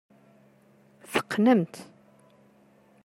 Teqqnemt. 1.11 1.75